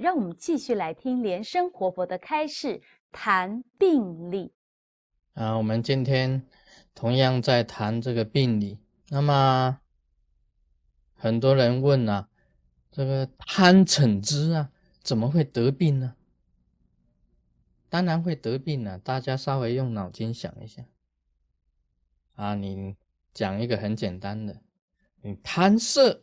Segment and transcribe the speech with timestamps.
[0.00, 2.80] 让我们继续来听莲生活佛的开示，
[3.10, 4.52] 谈病理。
[5.34, 6.46] 啊，我们今天
[6.94, 8.78] 同样在谈这个病理。
[9.08, 9.80] 那么
[11.14, 12.28] 很多人问啊，
[12.90, 14.70] 这个贪嗔痴啊，
[15.02, 16.16] 怎么会得病呢？
[17.88, 18.98] 当然会得病了。
[18.98, 20.84] 大家稍微用脑筋想一下。
[22.34, 22.96] 啊，你
[23.34, 24.62] 讲一个很简单的，
[25.20, 26.22] 你贪色，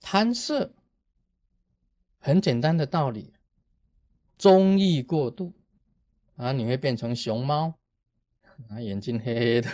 [0.00, 0.74] 贪色，
[2.18, 3.32] 很简单的道理，
[4.36, 5.52] 中意过度，
[6.36, 7.74] 啊，你会变成熊猫，
[8.68, 9.70] 啊，眼睛黑黑的，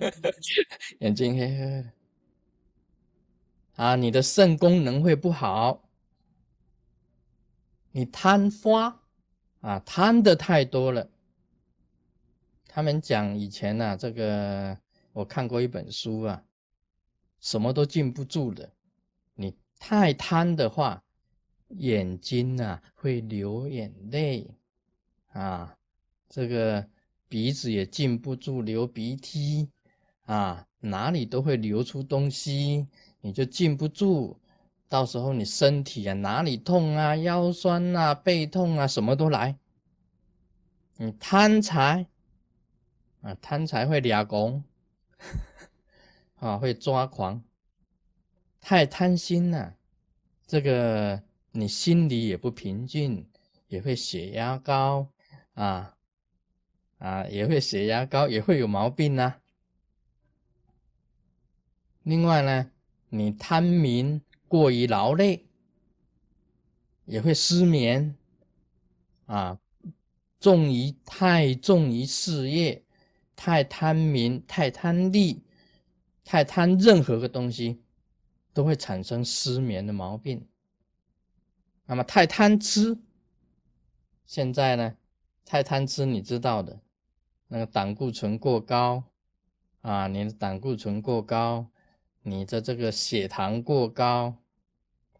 [1.00, 1.92] 眼睛黑黑的，
[3.76, 5.88] 啊，你的肾功能会不好，
[7.92, 9.02] 你贪花，
[9.60, 11.08] 啊，贪的太多了。
[12.72, 14.78] 他们讲以前呢，这个
[15.12, 16.44] 我看过一本书啊，
[17.40, 18.72] 什么都禁不住的。
[19.34, 21.02] 你太贪的话，
[21.70, 24.50] 眼睛啊会流眼泪
[25.28, 25.76] 啊，
[26.28, 26.88] 这个
[27.28, 29.70] 鼻子也禁不住流鼻涕
[30.22, 32.86] 啊，哪里都会流出东西，
[33.20, 34.36] 你就禁不住，
[34.88, 39.58] 到时候你身体啊哪里痛啊，腰酸啊，背痛啊，什么都来。
[40.96, 42.06] 你贪财。
[43.22, 44.64] 啊，贪财会俩拱，
[46.40, 47.44] 啊，会抓狂，
[48.62, 49.76] 太贪心了，
[50.46, 53.28] 这个你心里也不平静，
[53.68, 55.08] 也会血压高，
[55.54, 55.96] 啊
[56.98, 59.36] 啊，也会血压高，也会有毛病呢。
[62.02, 62.70] 另外呢，
[63.08, 65.46] 你贪名过于劳累，
[67.04, 68.16] 也会失眠，
[69.26, 69.58] 啊，
[70.38, 72.84] 重于太重于事业。
[73.42, 75.42] 太贪名、太贪利、
[76.26, 77.80] 太贪任何个东西，
[78.52, 80.46] 都会产生失眠的毛病。
[81.90, 82.96] 那么太贪吃，
[84.24, 84.96] 现在呢，
[85.44, 86.80] 太贪吃，你知道的，
[87.48, 89.02] 那个胆固醇过高
[89.80, 91.66] 啊，你的胆固醇过高，
[92.22, 94.36] 你的这个血糖过高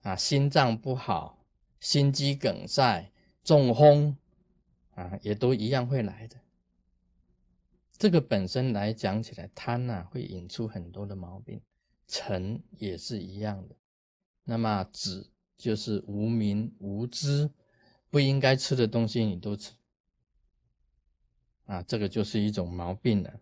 [0.03, 1.45] 啊，心脏不好，
[1.81, 3.11] 心肌梗塞、
[3.43, 4.17] 中风
[4.95, 6.37] 啊，也都一样会来的。
[7.99, 11.61] 这个本身来讲起来，贪呐会引出很多的毛病，
[12.07, 13.75] 嗔也是一样的。
[14.45, 15.27] 那么止
[15.61, 17.51] 就是无名无知，
[18.09, 19.73] 不应该吃的东西你都吃，
[21.67, 23.39] 啊，这个就是一种毛病了。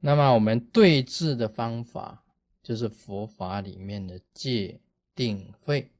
[0.00, 2.24] 那么我们对治的方法，
[2.62, 4.80] 就是佛法里面的戒
[5.14, 5.92] 定慧。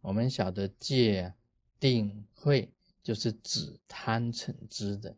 [0.00, 1.34] 我们晓得戒
[1.78, 2.72] 定慧
[3.02, 5.16] 就是止贪嗔痴的。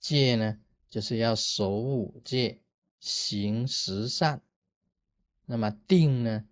[0.00, 0.58] 戒呢，
[0.90, 2.60] 就是要守五戒，
[2.98, 4.42] 行十善。
[5.46, 6.46] 那么定呢，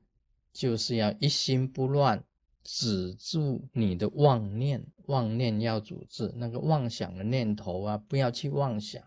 [0.52, 2.22] 就是要一心不乱，
[2.62, 9.02] 止住你的妄念，妄念要阻止那个妄想的念头啊，不要去妄想。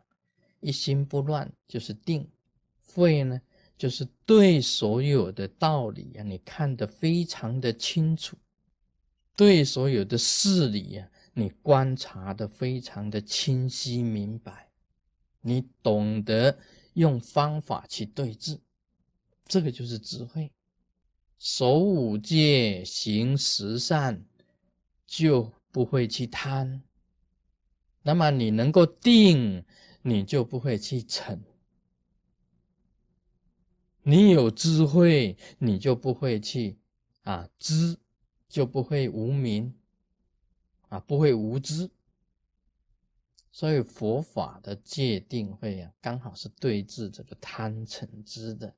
[0.59, 2.29] 一心不乱就是定。
[2.81, 3.41] 慧呢，
[3.78, 8.38] 就是对所有的道理啊，你看得非常的清楚，
[9.35, 11.12] 对所有的事理呀。
[11.38, 14.69] 你观察的非常的清晰明白，
[15.41, 16.57] 你懂得
[16.94, 18.57] 用方法去对治，
[19.45, 20.50] 这个就是智慧。
[21.38, 24.25] 守五戒，行十善，
[25.06, 26.84] 就不会去贪。
[28.03, 29.66] 那么你能够定，
[30.01, 31.44] 你就不会去逞。
[34.03, 36.78] 你有智慧，你就不会去
[37.24, 37.97] 啊知，
[38.47, 39.74] 就不会无明。
[40.90, 41.90] 啊，不会无知，
[43.51, 48.75] 所以佛法的界定会啊，刚好是对治这个贪嗔痴的。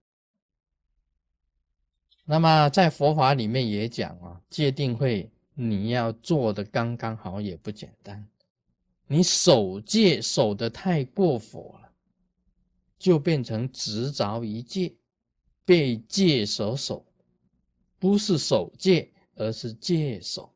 [2.29, 8.27] 那么在佛法里面也讲啊，界定会你要做的刚刚好也不简单，
[9.07, 11.89] 你守戒守的太过火了，
[12.99, 14.93] 就变成执着一戒，
[15.63, 17.05] 被戒所守，
[17.97, 20.53] 不是守戒，而是戒守。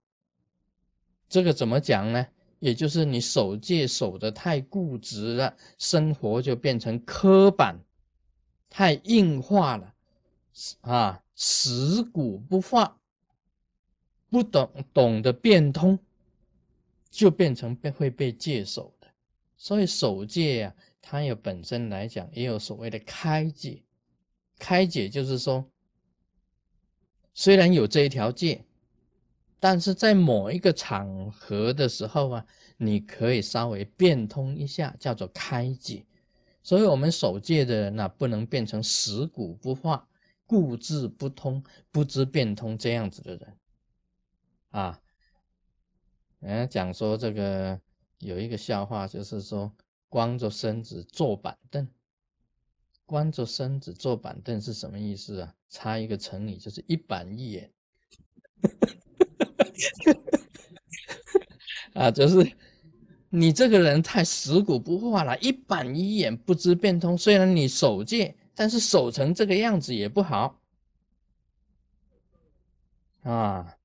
[1.29, 2.27] 这个怎么讲呢？
[2.59, 7.79] 也就是你守戒守的太固执了，生活就变成刻板，
[8.69, 9.94] 太硬化了，
[10.81, 12.99] 啊，死骨不化，
[14.29, 15.97] 不懂懂得变通，
[17.09, 19.07] 就变成被会被戒守的。
[19.57, 23.81] 所以守戒啊，它有本身来讲也有所谓的开解，
[24.59, 25.65] 开解就是说，
[27.33, 28.63] 虽然有这一条戒。
[29.59, 32.45] 但是在某一个场合的时候啊，
[32.77, 36.05] 你可以稍微变通一下，叫做开解。
[36.61, 40.07] 所以，我们守戒的人呢，不能变成死骨不化，
[40.51, 41.63] 固执不通、
[41.94, 43.57] 不知变通这样子的人
[44.71, 45.01] 啊。
[46.39, 47.80] 人家讲说这个
[48.19, 49.74] 有一个笑话，就是说
[50.09, 51.88] 光着身子坐板凳，
[53.06, 55.56] 光着身子坐板凳是什么意思啊？
[55.69, 57.71] 插一个成语，就是一板一眼。
[61.94, 62.51] 啊，就是
[63.30, 67.18] 你这个人太死骨不化了，一板一眼，不知变通。
[67.18, 70.59] 虽然你守戒，但是守成这个样子也不好
[73.24, 73.77] 啊，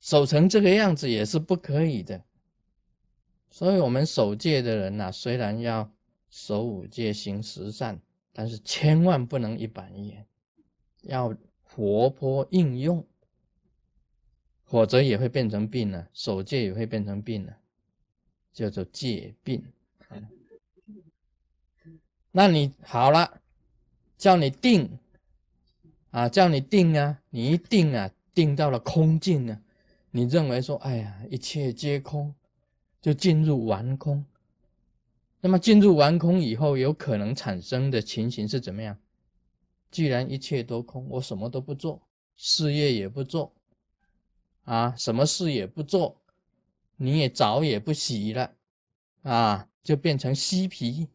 [0.00, 2.24] 守成这个样子也是不可以的。
[3.50, 5.92] 所以，我们守戒的人呐，虽然要
[6.28, 8.00] 守五戒、行十善，
[8.32, 10.26] 但是千万不能一板一眼，
[11.02, 13.06] 要活泼应用。
[14.64, 17.56] 否则也会变成病了，守戒也会变成病了，
[18.52, 19.64] 叫做戒病。
[22.30, 23.40] 那你好了，
[24.20, 24.98] 叫你定
[26.10, 29.58] 啊，叫你定啊，你一定啊，定到了空境啊，
[30.10, 32.34] 你认为说，哎呀，一切皆空，
[33.00, 34.22] 就进入完空。
[35.40, 38.98] 那么进入完空以后，有可能产生的情形是怎么样？
[39.90, 42.02] 既然一切都空，我什么都不做，
[42.36, 43.54] 事业也不做。
[44.64, 46.20] 啊，什么事也不做，
[46.98, 48.52] 你也澡也不洗了，
[49.22, 51.08] 啊，就变成稀皮，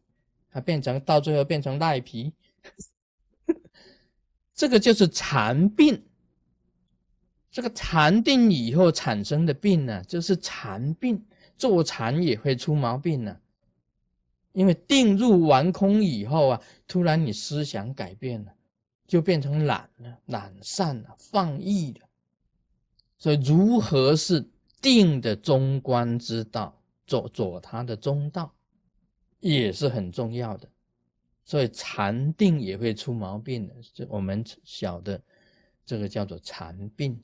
[0.50, 2.32] 啊变成到最后变成赖皮，
[4.56, 6.02] 这个就是禅病。
[7.48, 11.24] 这个禅定以后产生的病呢，就是禅病，
[11.56, 13.38] 坐禅也会出毛病呢。
[14.52, 18.52] 因为定入完空以后啊，突然你思想改变了，
[19.06, 22.06] 就变成懒了、懒散了、放逸了。
[23.18, 24.46] 所以，如何是
[24.80, 28.54] 定的中观之道，走走它的中道，
[29.40, 30.68] 也是很重要的。
[31.46, 33.74] 所以，禅定也会出毛病的。
[33.94, 35.22] 就我们晓得，
[35.86, 37.22] 这个叫做禅病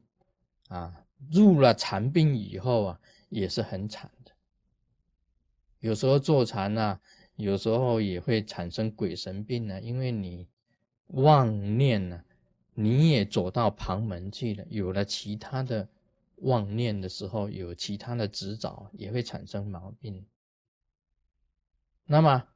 [0.69, 1.05] 啊。
[1.31, 4.33] 入了禅病以后啊，也是很惨的。
[5.81, 7.01] 有时候坐禅呢，
[7.37, 10.49] 有时候也会产生鬼神病呢，因为你
[11.09, 12.23] 妄念呢。
[12.75, 15.87] 你也走到旁门去了，有了其他的
[16.37, 20.25] 妄念的时候，有其他的执着，也会产生毛病。
[22.07, 22.49] 那么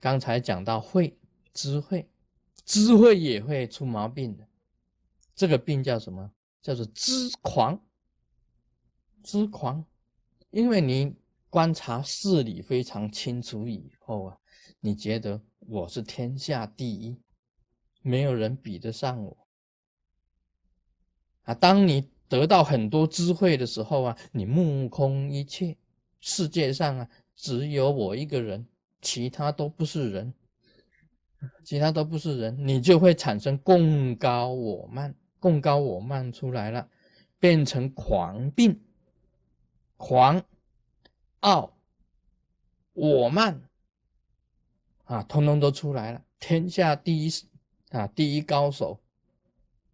[0.00, 1.18] 刚才讲到慧
[1.52, 2.08] 智慧，
[2.64, 4.46] 智慧也会出毛病的。
[5.34, 6.32] 这个病叫什么？
[6.62, 7.80] 叫做知狂。
[9.22, 9.84] 知狂，
[10.50, 11.16] 因为你
[11.50, 14.38] 观察事理非常清楚以后啊，
[14.80, 17.20] 你觉得我是天下第一。
[18.02, 19.36] 没有人比得上我
[21.42, 21.52] 啊！
[21.52, 25.76] 当你得到很多智慧的时候啊，你目空一切，
[26.20, 28.68] 世界上啊只有我一个人，
[29.06, 30.34] 其他都不是人，
[31.62, 36.88] 其他都不是人，你就会产生共高我慢，共高我慢出来了，
[37.38, 38.80] 变成狂病，
[39.96, 40.42] 狂
[41.40, 41.76] 傲
[42.94, 43.62] 我慢
[45.04, 47.30] 啊，通通都出来了，天下第一。
[47.90, 49.00] 啊，第一高手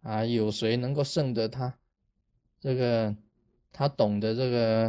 [0.01, 1.77] 啊，有谁能够胜得他？
[2.59, 3.15] 这个
[3.71, 4.87] 他懂得这个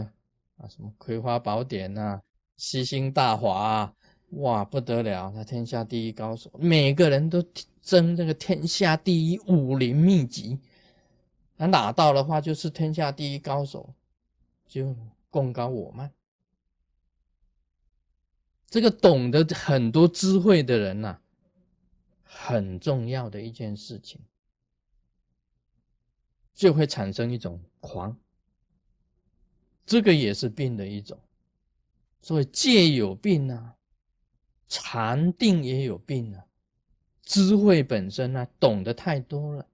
[0.56, 2.22] 啊，什么《葵花宝典》呐，
[2.56, 3.94] 《吸星大法》啊，
[4.36, 5.30] 哇，不得了！
[5.32, 7.44] 他天下第一高手，每个人都
[7.82, 10.58] 争这个天下第一武林秘籍。
[11.56, 13.94] 他拿到的话，就是天下第一高手，
[14.66, 14.94] 就
[15.30, 16.12] 共高我慢。
[18.68, 21.20] 这个懂得很多智慧的人呐。
[22.36, 24.20] 很重要的一件事情，
[26.52, 28.18] 就会产生一种狂，
[29.86, 31.16] 这个也是病的一种。
[32.20, 33.76] 所以戒有病啊，
[34.68, 36.46] 禅定也有病啊，
[37.22, 39.66] 智慧本身呢，懂得太多了，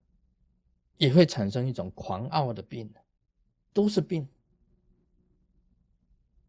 [0.99, 2.93] 也会产生一种狂傲的病，
[3.73, 4.29] 都是病。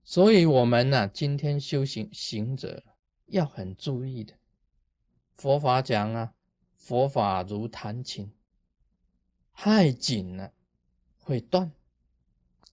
[0.03, 2.83] 所以，我们呢，今天修行行者
[3.27, 4.33] 要很注意的。
[5.36, 6.33] 佛法讲啊，
[6.75, 8.31] 佛法如弹琴，
[9.53, 10.51] 太紧了
[11.17, 11.71] 会断，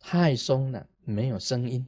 [0.01, 1.87] 太松了没有声音。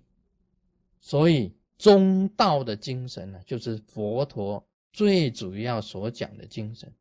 [1.00, 6.92] 所以中道的精神呢，就是佛陀最主要所讲的精神。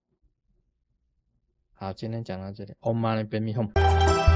[1.74, 2.74] 好，今天讲到这里。
[2.80, 4.29] Om Mani Padme Hum。